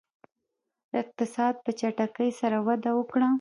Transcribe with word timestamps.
اقتصاد 1.01 1.55
په 1.63 1.71
چټکۍ 1.79 2.29
سره 2.41 2.57
وده 2.67 2.91
وکړه. 2.97 3.29